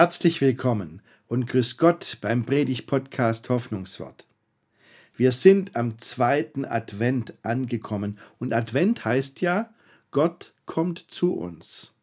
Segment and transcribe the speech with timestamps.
[0.00, 4.28] Herzlich willkommen und grüß Gott beim Predig-Podcast Hoffnungswort.
[5.16, 9.74] Wir sind am zweiten Advent angekommen und Advent heißt ja,
[10.12, 11.96] Gott kommt zu uns.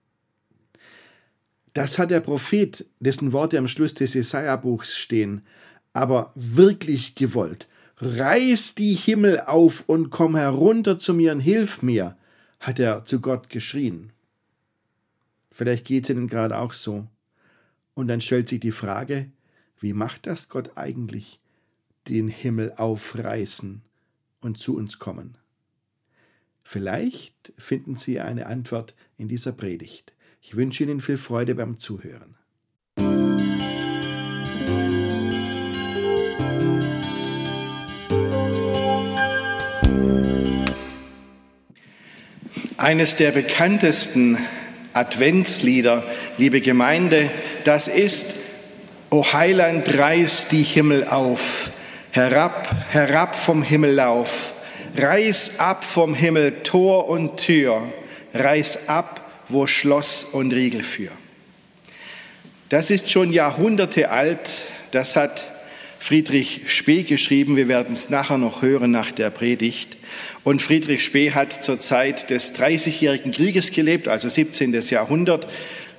[1.72, 5.46] Das hat der Prophet, dessen Worte am Schluss des Jesaja-Buchs stehen,
[5.94, 7.70] aber wirklich gewollt.
[8.00, 12.18] Reiß die Himmel auf und komm herunter zu mir und hilf mir,
[12.60, 14.12] hat er zu Gott geschrien.
[15.50, 17.08] Vielleicht geht es Ihnen gerade auch so.
[17.96, 19.32] Und dann stellt sich die Frage,
[19.80, 21.40] wie macht das Gott eigentlich,
[22.08, 23.82] den Himmel aufreißen
[24.42, 25.38] und zu uns kommen?
[26.62, 30.14] Vielleicht finden Sie eine Antwort in dieser Predigt.
[30.42, 32.36] Ich wünsche Ihnen viel Freude beim Zuhören.
[42.78, 44.38] Eines der bekanntesten
[44.96, 46.04] Adventslieder,
[46.38, 47.30] liebe Gemeinde,
[47.66, 48.38] das ist,
[49.10, 51.70] O Heiland, reiß die Himmel auf,
[52.12, 54.54] herab, herab vom Himmel lauf,
[54.98, 57.82] reiß ab vom Himmel Tor und Tür,
[58.34, 61.12] reiß ab, wo Schloss und Riegel für.
[62.70, 64.50] Das ist schon Jahrhunderte alt,
[64.92, 65.55] das hat
[66.06, 69.98] Friedrich Spee geschrieben, wir werden es nachher noch hören nach der Predigt.
[70.44, 74.80] Und Friedrich Spee hat zur Zeit des Dreißigjährigen Krieges gelebt, also 17.
[74.92, 75.48] Jahrhundert.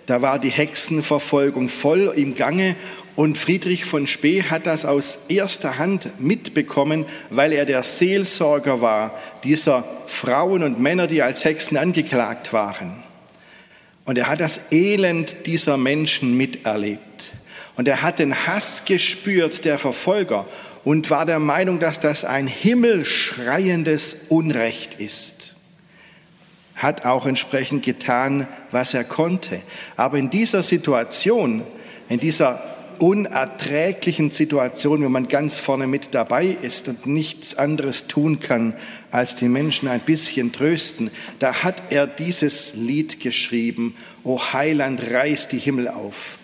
[0.07, 2.77] Da war die Hexenverfolgung voll im Gange
[3.17, 9.19] und Friedrich von Spee hat das aus erster Hand mitbekommen, weil er der Seelsorger war
[9.43, 13.03] dieser Frauen und Männer, die als Hexen angeklagt waren.
[14.07, 17.35] Und er hat das Elend dieser Menschen miterlebt.
[17.75, 20.47] Und er hat den Hass gespürt der Verfolger
[20.85, 25.57] und war der Meinung, dass das ein himmelschreiendes Unrecht ist.
[26.77, 29.61] Hat auch entsprechend getan, was er konnte.
[29.97, 31.65] Aber in dieser Situation,
[32.09, 38.41] in dieser unerträglichen Situation, wenn man ganz vorne mit dabei ist und nichts anderes tun
[38.41, 38.75] kann,
[39.11, 45.49] als die Menschen ein bisschen trösten, da hat er dieses Lied geschrieben, O Heiland, reiß
[45.49, 46.39] die Himmel auf.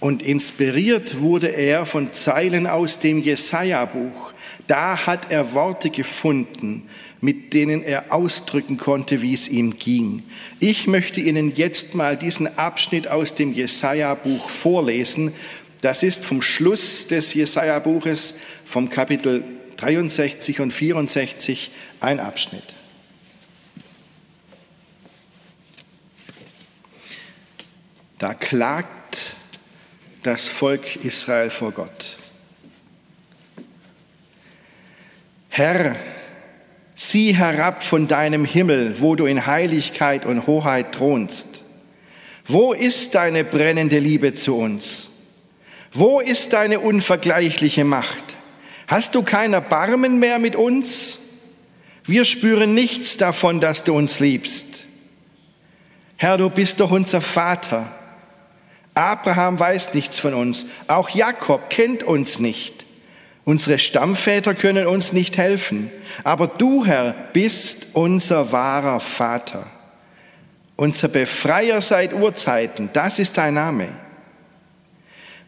[0.00, 4.32] Und inspiriert wurde er von Zeilen aus dem Jesaja-Buch.
[4.66, 6.88] Da hat er Worte gefunden,
[7.20, 10.22] mit denen er ausdrücken konnte, wie es ihm ging.
[10.58, 15.32] Ich möchte Ihnen jetzt mal diesen Abschnitt aus dem Jesaja-Buch vorlesen.
[15.80, 19.42] Das ist vom Schluss des Jesaja-Buches, vom Kapitel
[19.76, 21.70] 63 und 64,
[22.00, 22.74] ein Abschnitt.
[28.18, 29.36] Da klagt
[30.22, 32.16] das Volk Israel vor Gott.
[35.48, 35.96] Herr,
[36.94, 41.64] sieh herab von deinem Himmel, wo du in Heiligkeit und Hoheit thronst.
[42.46, 45.08] Wo ist deine brennende Liebe zu uns?
[45.92, 48.36] Wo ist deine unvergleichliche Macht?
[48.86, 51.18] Hast du kein Erbarmen mehr mit uns?
[52.04, 54.86] Wir spüren nichts davon, dass du uns liebst.
[56.16, 57.90] Herr, du bist doch unser Vater.
[58.94, 60.66] Abraham weiß nichts von uns.
[60.86, 62.84] Auch Jakob kennt uns nicht.
[63.44, 65.90] Unsere Stammväter können uns nicht helfen.
[66.24, 69.66] Aber du, Herr, bist unser wahrer Vater.
[70.76, 73.88] Unser Befreier seit Urzeiten, das ist dein Name.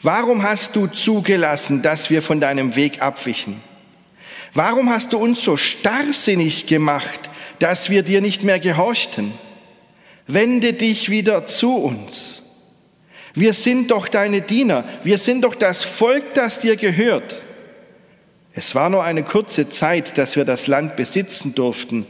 [0.03, 3.63] Warum hast du zugelassen, dass wir von deinem Weg abwichen?
[4.53, 9.33] Warum hast du uns so starrsinnig gemacht, dass wir dir nicht mehr gehorchten?
[10.27, 12.43] Wende dich wieder zu uns.
[13.35, 17.41] Wir sind doch deine Diener, wir sind doch das Volk, das dir gehört.
[18.53, 22.05] Es war nur eine kurze Zeit, dass wir das Land besitzen durften.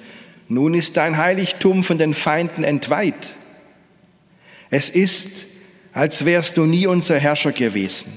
[0.48, 3.36] Nun ist dein Heiligtum von den Feinden entweiht.
[4.69, 5.47] Es ist,
[5.92, 8.16] als wärst du nie unser Herrscher gewesen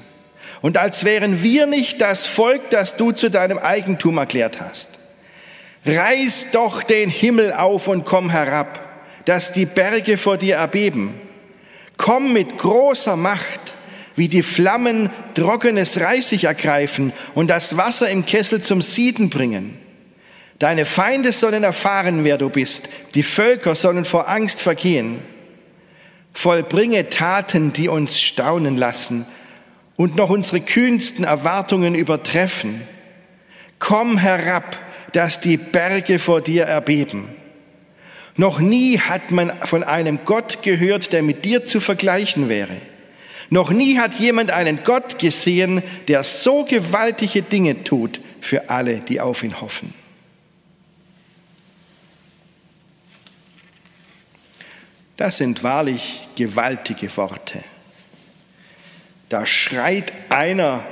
[0.62, 5.00] und als wären wir nicht das Volk, das du zu deinem Eigentum erklärt hast.
[5.86, 8.80] Reiß doch den Himmel auf und komm herab,
[9.26, 11.22] dass die Berge vor dir erbeben
[11.98, 13.74] Komm mit großer Macht,
[14.16, 19.78] wie die Flammen trockenes Reisig ergreifen und das Wasser im Kessel zum Sieden bringen.
[20.60, 22.90] Deine Feinde sollen erfahren, wer du bist.
[23.14, 25.20] Die Völker sollen vor Angst vergehen.
[26.36, 29.26] Vollbringe Taten, die uns staunen lassen
[29.96, 32.82] und noch unsere kühnsten Erwartungen übertreffen.
[33.80, 34.78] Komm herab,
[35.14, 37.30] dass die Berge vor dir erbeben.
[38.36, 42.76] Noch nie hat man von einem Gott gehört, der mit dir zu vergleichen wäre.
[43.50, 49.22] Noch nie hat jemand einen Gott gesehen, der so gewaltige Dinge tut für alle, die
[49.22, 49.94] auf ihn hoffen.
[55.18, 57.64] Das sind wahrlich gewaltige Worte.
[59.30, 60.86] Da schreit einer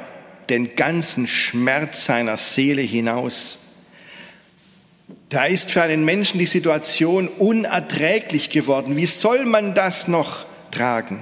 [0.49, 3.59] den ganzen Schmerz seiner Seele hinaus.
[5.29, 8.95] Da ist für einen Menschen die Situation unerträglich geworden.
[8.95, 11.21] Wie soll man das noch tragen?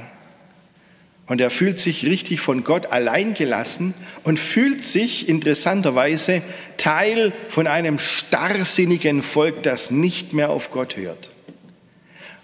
[1.27, 3.93] Und er fühlt sich richtig von Gott alleingelassen
[4.23, 6.41] und fühlt sich interessanterweise
[6.77, 11.31] Teil von einem starrsinnigen Volk, das nicht mehr auf Gott hört.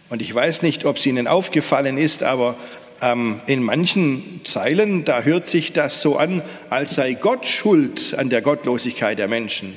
[0.09, 2.55] Und ich weiß nicht, ob es Ihnen aufgefallen ist, aber
[3.01, 8.29] ähm, in manchen Zeilen, da hört sich das so an, als sei Gott schuld an
[8.29, 9.75] der Gottlosigkeit der Menschen.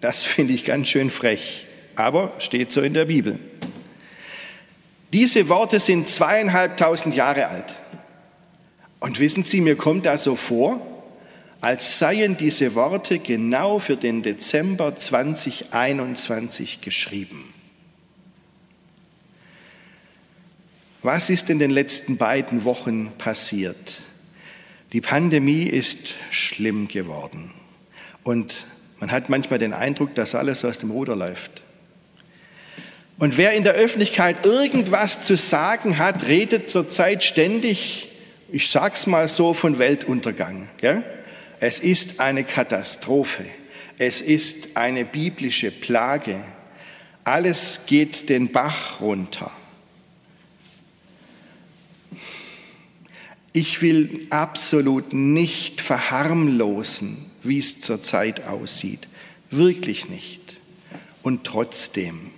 [0.00, 3.38] Das finde ich ganz schön frech, aber steht so in der Bibel.
[5.12, 7.76] Diese Worte sind zweieinhalbtausend Jahre alt.
[8.98, 10.84] Und wissen Sie, mir kommt da so vor,
[11.60, 17.53] als seien diese Worte genau für den Dezember 2021 geschrieben.
[21.04, 24.00] Was ist in den letzten beiden Wochen passiert?
[24.94, 27.52] Die Pandemie ist schlimm geworden
[28.22, 28.64] und
[29.00, 31.62] man hat manchmal den Eindruck, dass alles aus dem Ruder läuft.
[33.18, 38.08] Und wer in der Öffentlichkeit irgendwas zu sagen hat, redet zurzeit ständig,
[38.50, 40.70] ich sag's mal so, von Weltuntergang.
[40.78, 41.04] Gell?
[41.60, 43.44] Es ist eine Katastrophe.
[43.98, 46.40] Es ist eine biblische Plage.
[47.24, 49.52] Alles geht den Bach runter.
[53.56, 59.06] Ich will absolut nicht verharmlosen, wie es zurzeit aussieht.
[59.52, 60.60] Wirklich nicht.
[61.22, 62.32] Und trotzdem,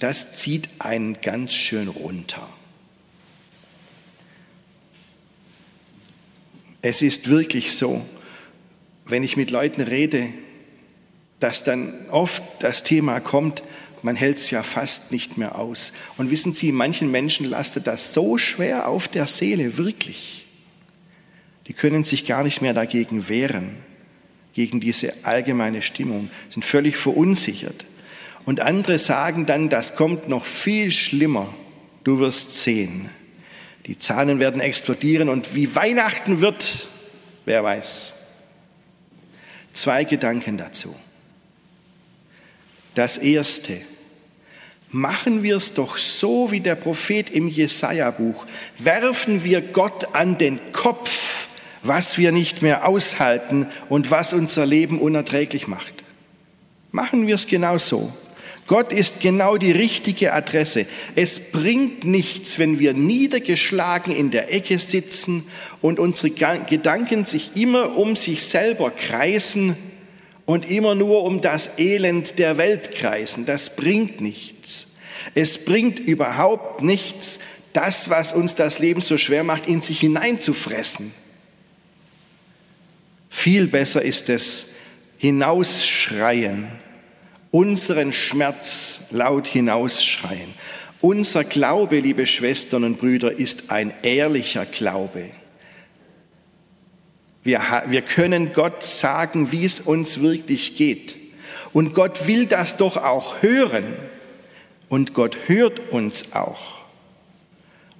[0.00, 2.48] das zieht einen ganz schön runter.
[6.82, 8.04] Es ist wirklich so,
[9.06, 10.28] wenn ich mit Leuten rede,
[11.38, 13.62] dass dann oft das Thema kommt,
[14.02, 15.92] man hält es ja fast nicht mehr aus.
[16.16, 20.46] Und wissen Sie, manchen Menschen lastet das so schwer auf der Seele, wirklich
[21.68, 23.76] die können sich gar nicht mehr dagegen wehren,
[24.54, 27.84] gegen diese allgemeine Stimmung, sind völlig verunsichert.
[28.46, 31.54] Und andere sagen dann, das kommt noch viel schlimmer,
[32.04, 33.10] du wirst sehen.
[33.86, 36.88] Die Zahlen werden explodieren und wie Weihnachten wird,
[37.44, 38.14] wer weiß.
[39.74, 40.96] Zwei Gedanken dazu.
[42.94, 43.80] Das erste,
[44.90, 48.46] machen wir es doch so wie der Prophet im Jesaja-Buch,
[48.78, 51.27] werfen wir Gott an den Kopf
[51.82, 56.04] was wir nicht mehr aushalten und was unser Leben unerträglich macht.
[56.90, 58.12] Machen wir es genau so.
[58.66, 60.86] Gott ist genau die richtige Adresse.
[61.16, 65.44] Es bringt nichts, wenn wir niedergeschlagen in der Ecke sitzen
[65.80, 69.74] und unsere Gedanken sich immer um sich selber kreisen
[70.44, 73.46] und immer nur um das Elend der Welt kreisen.
[73.46, 74.88] Das bringt nichts.
[75.34, 77.40] Es bringt überhaupt nichts,
[77.72, 81.12] das, was uns das Leben so schwer macht, in sich hineinzufressen.
[83.38, 84.70] Viel besser ist es,
[85.16, 86.66] hinausschreien,
[87.52, 90.54] unseren Schmerz laut hinausschreien.
[91.00, 95.30] Unser Glaube, liebe Schwestern und Brüder, ist ein ehrlicher Glaube.
[97.44, 101.14] Wir, wir können Gott sagen, wie es uns wirklich geht.
[101.72, 103.84] Und Gott will das doch auch hören.
[104.88, 106.78] Und Gott hört uns auch.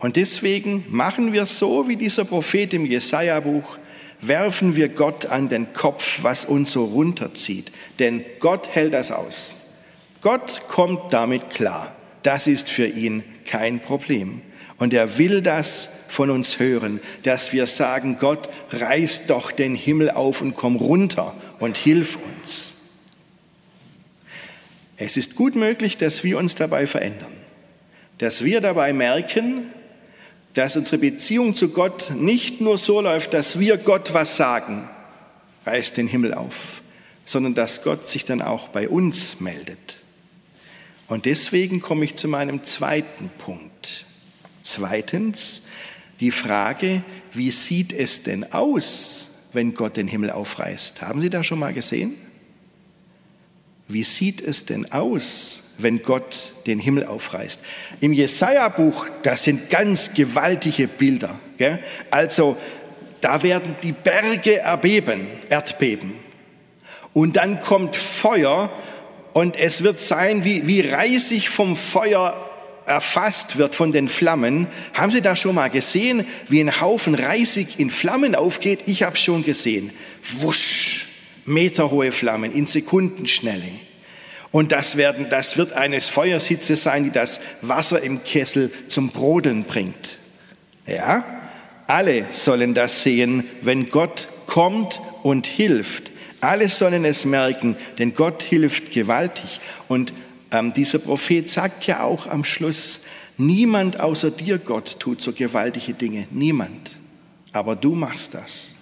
[0.01, 3.79] Und deswegen machen wir so wie dieser Prophet im Jesaja-Buch
[4.21, 7.73] werfen wir Gott an den Kopf, was uns so runterzieht.
[7.99, 9.55] Denn Gott hält das aus.
[10.21, 11.95] Gott kommt damit klar.
[12.23, 14.43] Das ist für ihn kein Problem.
[14.79, 20.11] Und er will das von uns hören, dass wir sagen, Gott, reiß doch den Himmel
[20.11, 22.77] auf und komm runter und hilf uns.
[24.97, 27.33] Es ist gut möglich, dass wir uns dabei verändern,
[28.19, 29.71] dass wir dabei merken,
[30.59, 34.89] dass unsere Beziehung zu Gott nicht nur so läuft, dass wir Gott was sagen,
[35.65, 36.83] reißt den Himmel auf,
[37.25, 39.99] sondern dass Gott sich dann auch bei uns meldet.
[41.07, 44.05] Und deswegen komme ich zu meinem zweiten Punkt.
[44.63, 45.63] Zweitens
[46.19, 51.03] die Frage, wie sieht es denn aus, wenn Gott den Himmel aufreißt?
[51.03, 52.17] Haben Sie da schon mal gesehen?
[53.89, 57.61] Wie sieht es denn aus, wenn Gott den Himmel aufreißt?
[58.01, 61.41] Im Jesaja-Buch, das sind ganz gewaltige Bilder.
[61.57, 61.79] Gell?
[62.11, 62.59] Also,
[63.23, 66.13] da werden die Berge erbeben, Erdbeben.
[67.15, 68.71] Und dann kommt Feuer
[69.33, 72.45] und es wird sein, wie, wie Reisig vom Feuer
[72.85, 74.67] erfasst wird von den Flammen.
[74.93, 78.81] Haben Sie da schon mal gesehen, wie ein Haufen Reisig in Flammen aufgeht?
[78.87, 79.93] Ich habe schon gesehen.
[80.41, 80.98] Wusch
[81.49, 83.69] meterhohe Flammen in Sekundenschnelle.
[84.51, 89.65] Und das, werden, das wird eine Feuersitze sein, die das Wasser im Kessel zum Brodeln
[89.65, 90.19] bringt.
[90.87, 91.25] Ja?
[91.87, 96.11] Alle sollen das sehen, wenn Gott kommt und hilft.
[96.41, 99.61] Alle sollen es merken, denn Gott hilft gewaltig.
[99.89, 100.13] Und
[100.51, 103.01] ähm, dieser Prophet sagt ja auch am Schluss,
[103.37, 106.27] niemand außer dir, Gott, tut so gewaltige Dinge.
[106.31, 106.97] Niemand.
[107.53, 108.75] Aber du machst das.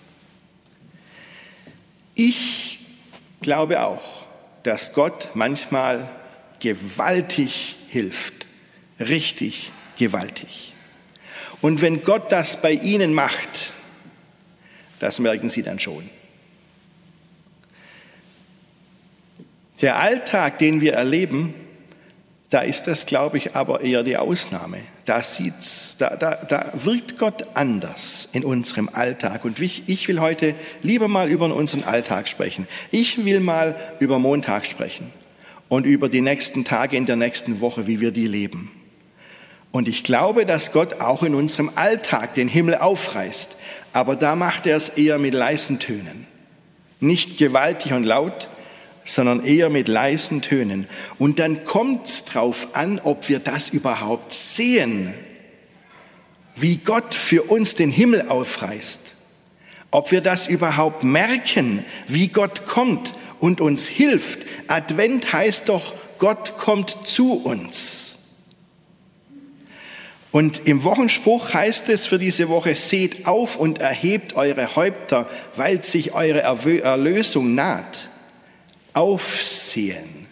[2.17, 2.81] Ich
[3.43, 4.25] glaube auch,
[4.63, 6.09] dass Gott manchmal
[6.61, 8.47] gewaltig hilft.
[8.99, 10.73] Richtig gewaltig.
[11.61, 13.75] Und wenn Gott das bei Ihnen macht,
[14.99, 16.09] das merken Sie dann schon.
[19.83, 21.55] Der Alltag, den wir erleben,
[22.51, 24.79] da ist das, glaube ich, aber eher die Ausnahme.
[25.05, 29.45] Da, sieht's, da, da, da wirkt Gott anders in unserem Alltag.
[29.45, 32.69] Und ich, ich will heute lieber mal über unseren Alltag sprechen.
[32.93, 35.11] Ich will mal über Montag sprechen
[35.69, 38.71] und über die nächsten Tage in der nächsten Woche, wie wir die leben.
[39.73, 43.57] Und ich glaube, dass Gott auch in unserem Alltag den Himmel aufreißt.
[43.93, 46.27] Aber da macht er es eher mit leisen Tönen.
[47.01, 48.49] Nicht gewaltig und laut,
[49.07, 50.87] sondern eher mit leisen Tönen.
[51.19, 55.15] Und dann kommt es darauf an, ob wir das überhaupt sehen,
[56.57, 59.01] wie Gott für uns den Himmel aufreißt.
[59.93, 64.41] Ob wir das überhaupt merken, wie Gott kommt und uns hilft.
[64.67, 68.19] Advent heißt doch, Gott kommt zu uns.
[70.33, 75.83] Und im Wochenspruch heißt es für diese Woche, seht auf und erhebt eure Häupter, weil
[75.85, 78.11] sich eure Erlösung naht
[78.97, 80.27] aufsehen,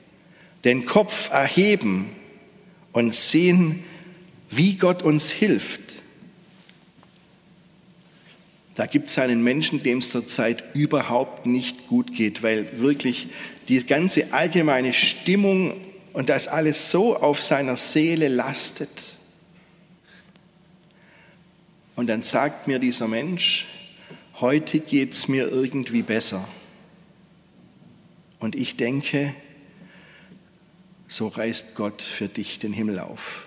[0.65, 2.09] den Kopf erheben
[2.93, 3.85] und sehen,
[4.49, 5.81] wie Gott uns hilft.
[8.75, 13.29] Da gibt es einen Menschen, dem es zurzeit überhaupt nicht gut geht, weil wirklich
[13.69, 15.75] die ganze allgemeine Stimmung
[16.15, 19.19] und das alles so auf seiner Seele lastet.
[21.97, 23.67] Und dann sagt mir dieser Mensch,
[24.41, 26.49] heute geht es mir irgendwie besser.
[28.45, 29.33] Und ich denke,
[31.09, 33.47] so reißt Gott für dich den Himmel auf.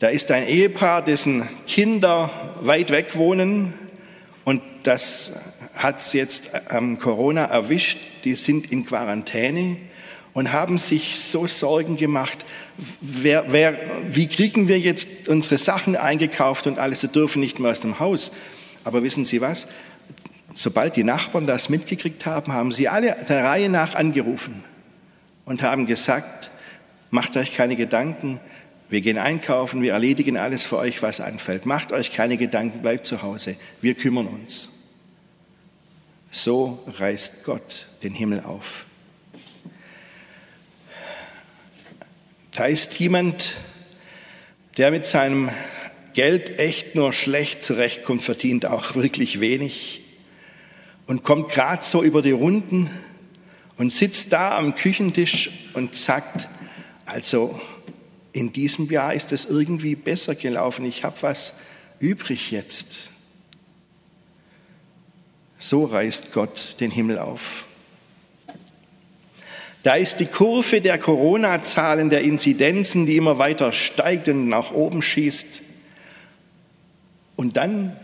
[0.00, 2.28] Da ist ein Ehepaar, dessen Kinder
[2.62, 3.74] weit weg wohnen
[4.44, 5.40] und das
[5.76, 7.98] hat es jetzt am Corona erwischt.
[8.24, 9.76] Die sind in Quarantäne
[10.32, 12.44] und haben sich so Sorgen gemacht,
[13.00, 13.78] wer, wer,
[14.10, 18.00] wie kriegen wir jetzt unsere Sachen eingekauft und alles, sie dürfen nicht mehr aus dem
[18.00, 18.32] Haus.
[18.82, 19.68] Aber wissen Sie was?
[20.56, 24.64] Sobald die Nachbarn das mitgekriegt haben, haben sie alle der Reihe nach angerufen
[25.44, 26.50] und haben gesagt,
[27.10, 28.40] macht euch keine Gedanken,
[28.88, 31.66] wir gehen einkaufen, wir erledigen alles für euch, was anfällt.
[31.66, 34.70] Macht euch keine Gedanken, bleibt zu Hause, wir kümmern uns.
[36.30, 38.86] So reißt Gott den Himmel auf.
[42.52, 43.58] Da ist jemand,
[44.78, 45.50] der mit seinem
[46.14, 50.05] Geld echt nur schlecht zurechtkommt, verdient auch wirklich wenig
[51.06, 52.90] und kommt gerade so über die Runden
[53.76, 56.48] und sitzt da am Küchentisch und sagt,
[57.04, 57.60] also
[58.32, 61.58] in diesem Jahr ist es irgendwie besser gelaufen, ich habe was
[62.00, 63.10] übrig jetzt.
[65.58, 67.64] So reißt Gott den Himmel auf.
[69.82, 75.00] Da ist die Kurve der Corona-Zahlen, der Inzidenzen, die immer weiter steigt und nach oben
[75.00, 75.62] schießt.
[77.36, 77.96] Und dann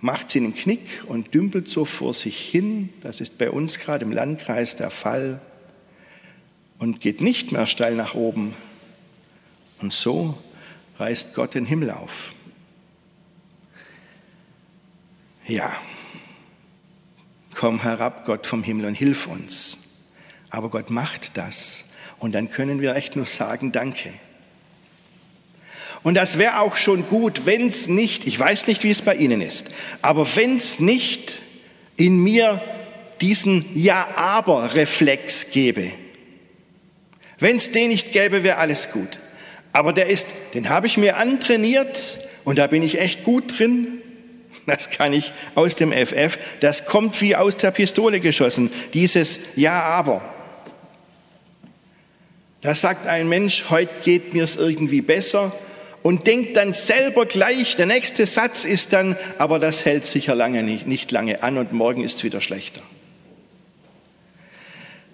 [0.00, 2.90] macht sie einen Knick und dümpelt so vor sich hin.
[3.02, 5.40] Das ist bei uns gerade im Landkreis der Fall
[6.78, 8.54] und geht nicht mehr steil nach oben.
[9.80, 10.38] Und so
[10.98, 12.34] reißt Gott den Himmel auf.
[15.46, 15.76] Ja,
[17.54, 19.78] komm herab, Gott vom Himmel, und hilf uns.
[20.48, 21.86] Aber Gott macht das.
[22.18, 24.12] Und dann können wir echt nur sagen, danke.
[26.02, 29.14] Und das wäre auch schon gut, wenn es nicht, ich weiß nicht, wie es bei
[29.14, 31.42] Ihnen ist, aber wenn es nicht
[31.96, 32.62] in mir
[33.20, 35.90] diesen Ja-Aber-Reflex gäbe.
[37.38, 39.18] Wenn es den nicht gäbe, wäre alles gut.
[39.72, 43.98] Aber der ist, den habe ich mir antrainiert und da bin ich echt gut drin.
[44.66, 46.38] Das kann ich aus dem FF.
[46.60, 48.70] Das kommt wie aus der Pistole geschossen.
[48.94, 50.22] Dieses Ja-Aber.
[52.62, 55.52] Da sagt ein Mensch, heute geht mir es irgendwie besser
[56.02, 60.62] und denkt dann selber gleich, der nächste Satz ist dann, aber das hält sicher lange
[60.62, 62.82] nicht, nicht lange an und morgen ist es wieder schlechter.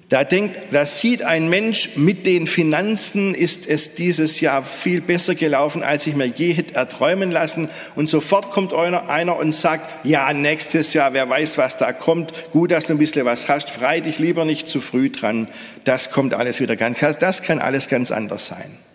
[0.08, 5.34] Da denkt, da sieht ein Mensch, mit den Finanzen ist es dieses Jahr viel besser
[5.34, 7.68] gelaufen, als ich mir je hätte erträumen lassen.
[7.96, 12.32] Und sofort kommt einer, einer und sagt, ja, nächstes Jahr, wer weiß, was da kommt.
[12.52, 13.68] Gut, dass du ein bisschen was hast.
[13.68, 15.48] Frei dich lieber nicht zu früh dran.
[15.82, 18.85] Das kommt alles wieder ganz, das kann alles ganz anders sein.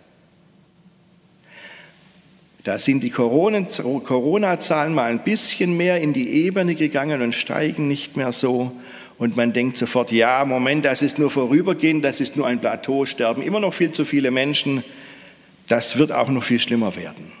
[2.64, 8.16] Da sind die Corona-Zahlen mal ein bisschen mehr in die Ebene gegangen und steigen nicht
[8.16, 8.72] mehr so.
[9.18, 13.04] Und man denkt sofort, ja, Moment, das ist nur vorübergehend, das ist nur ein Plateau,
[13.04, 14.84] sterben immer noch viel zu viele Menschen.
[15.66, 17.32] Das wird auch noch viel schlimmer werden.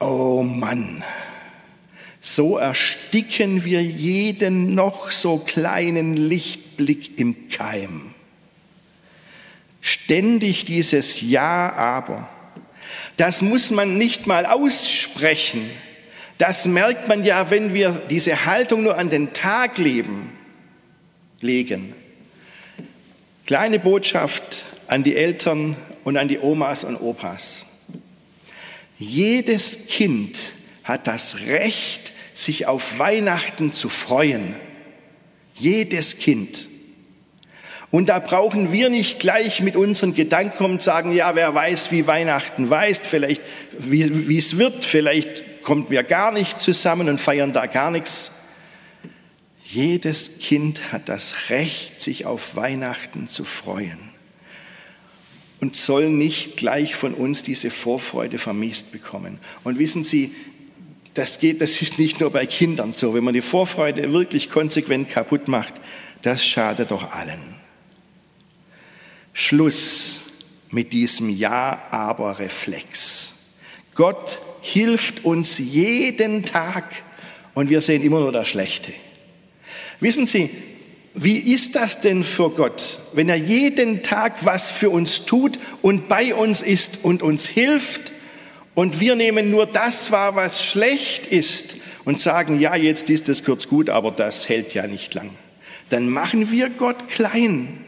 [0.00, 1.04] Oh Mann,
[2.20, 8.14] so ersticken wir jeden noch so kleinen Lichtblick im Keim.
[9.82, 12.28] Ständig dieses Ja, aber.
[13.16, 15.70] Das muss man nicht mal aussprechen.
[16.38, 20.32] Das merkt man ja, wenn wir diese Haltung nur an den Tag leben,
[21.40, 21.92] legen.
[23.44, 27.66] Kleine Botschaft an die Eltern und an die Omas und Opas.
[28.98, 30.38] Jedes Kind
[30.82, 34.54] hat das Recht, sich auf Weihnachten zu freuen.
[35.56, 36.69] Jedes Kind.
[37.90, 41.90] Und da brauchen wir nicht gleich mit unseren Gedanken kommen und sagen, ja, wer weiß,
[41.90, 43.42] wie Weihnachten weiß, vielleicht,
[43.78, 48.30] wie, es wird, vielleicht kommen wir gar nicht zusammen und feiern da gar nichts.
[49.64, 53.98] Jedes Kind hat das Recht, sich auf Weihnachten zu freuen
[55.60, 59.38] und soll nicht gleich von uns diese Vorfreude vermisst bekommen.
[59.62, 60.34] Und wissen Sie,
[61.14, 63.14] das geht, das ist nicht nur bei Kindern so.
[63.14, 65.74] Wenn man die Vorfreude wirklich konsequent kaputt macht,
[66.22, 67.59] das schadet doch allen.
[69.32, 70.20] Schluss
[70.70, 73.32] mit diesem Ja-Aber-Reflex.
[73.94, 76.84] Gott hilft uns jeden Tag
[77.54, 78.92] und wir sehen immer nur das Schlechte.
[80.00, 80.50] Wissen Sie,
[81.14, 86.08] wie ist das denn für Gott, wenn er jeden Tag was für uns tut und
[86.08, 88.12] bei uns ist und uns hilft
[88.74, 93.44] und wir nehmen nur das wahr, was schlecht ist und sagen, ja, jetzt ist es
[93.44, 95.30] kurz gut, aber das hält ja nicht lang.
[95.90, 97.84] Dann machen wir Gott klein.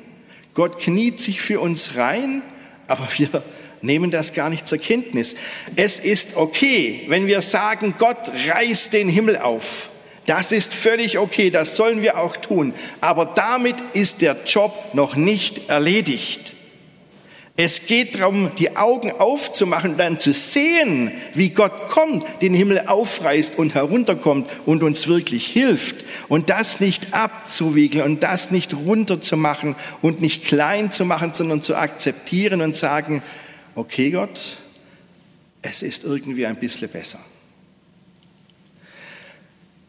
[0.55, 2.43] Gott kniet sich für uns rein,
[2.87, 3.43] aber wir
[3.81, 5.35] nehmen das gar nicht zur Kenntnis.
[5.77, 9.91] Es ist okay, wenn wir sagen, Gott reißt den Himmel auf.
[10.27, 12.75] Das ist völlig okay, das sollen wir auch tun.
[13.01, 16.55] Aber damit ist der Job noch nicht erledigt.
[17.57, 22.85] Es geht darum, die Augen aufzumachen und dann zu sehen, wie Gott kommt, den Himmel
[22.87, 26.07] aufreißt und herunterkommt und uns wirklich hilft.
[26.29, 31.77] Und das nicht abzuwiegeln und das nicht runterzumachen und nicht klein zu machen, sondern zu
[31.77, 33.23] akzeptieren und sagen,
[33.75, 34.57] okay Gott,
[35.61, 37.21] es ist irgendwie ein bisschen besser.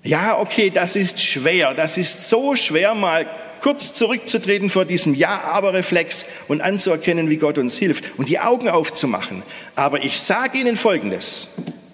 [0.03, 1.73] Ja, okay, das ist schwer.
[1.73, 3.25] Das ist so schwer, mal
[3.63, 9.41] kurz zurückzutreten vor diesem Ja-Aber-Reflex und anzuerkennen, wie Gott uns hilft und die Augen aufzumachen.
[9.75, 11.47] Aber ich sage Ihnen Folgendes.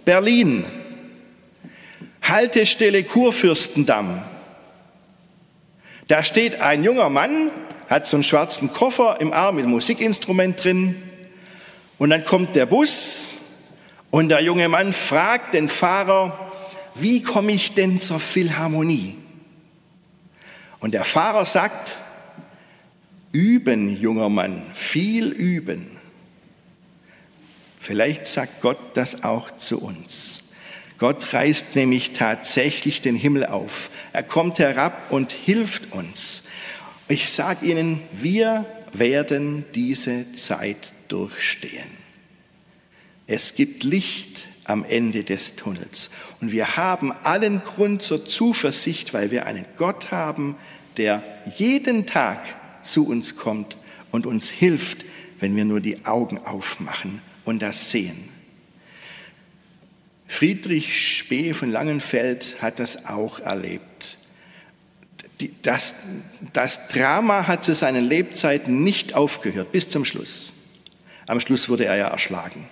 [0.04, 0.66] Berlin,
[2.24, 4.24] Haltestelle Kurfürstendamm.
[6.08, 7.52] Da steht ein junger Mann,
[7.88, 10.96] hat so einen schwarzen Koffer im Arm mit Musikinstrument drin.
[12.00, 13.36] Und dann kommt der Bus
[14.10, 16.52] und der junge Mann fragt den Fahrer,
[16.96, 19.16] wie komme ich denn zur Philharmonie?
[20.80, 21.98] Und der Fahrer sagt,
[23.32, 25.98] üben, junger Mann, viel üben.
[27.80, 30.42] Vielleicht sagt Gott das auch zu uns.
[30.98, 33.90] Gott reißt nämlich tatsächlich den Himmel auf.
[34.12, 36.44] Er kommt herab und hilft uns.
[37.08, 41.88] Ich sage Ihnen, wir werden diese Zeit durchstehen.
[43.28, 46.10] Es gibt Licht am Ende des Tunnels.
[46.42, 50.56] Und wir haben allen Grund zur Zuversicht, weil wir einen Gott haben,
[50.98, 51.24] der
[51.58, 52.44] jeden Tag
[52.84, 53.78] zu uns kommt
[54.12, 55.06] und uns hilft,
[55.40, 58.30] wenn wir nur die Augen aufmachen und das sehen.
[60.28, 64.18] Friedrich Spee von Langenfeld hat das auch erlebt.
[65.64, 65.96] Das,
[66.54, 70.54] das Drama hat zu seinen Lebzeiten nicht aufgehört, bis zum Schluss.
[71.26, 72.68] Am Schluss wurde er ja erschlagen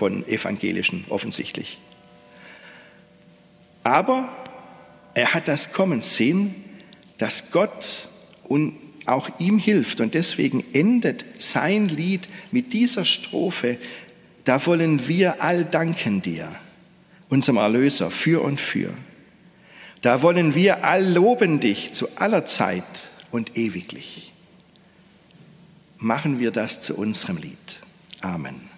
[0.00, 1.78] von Evangelischen offensichtlich.
[3.84, 4.30] Aber
[5.12, 6.54] er hat das kommen sehen,
[7.18, 8.08] dass Gott
[8.44, 10.00] und auch ihm hilft.
[10.00, 13.76] Und deswegen endet sein Lied mit dieser Strophe,
[14.44, 16.48] da wollen wir all danken dir,
[17.28, 18.94] unserem Erlöser, für und für.
[20.00, 24.32] Da wollen wir all loben dich zu aller Zeit und ewiglich.
[25.98, 27.80] Machen wir das zu unserem Lied.
[28.22, 28.69] Amen.